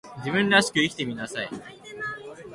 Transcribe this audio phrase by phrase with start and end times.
[0.17, 1.49] 自分らしく生きてみなさい